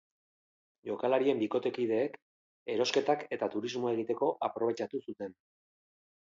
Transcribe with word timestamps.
Jokalarien 0.89 1.41
bikotekideek 1.43 2.17
erosketak 2.77 3.27
eta 3.39 3.53
turismoa 3.57 3.95
egiteko 3.99 4.33
aprobetxatu 4.51 5.05
zuten. 5.07 5.41